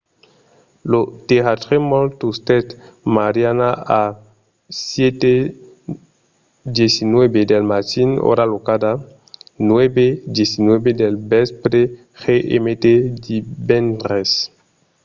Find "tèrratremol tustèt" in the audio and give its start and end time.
1.27-2.67